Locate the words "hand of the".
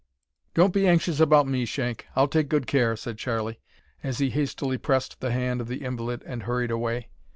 5.31-5.83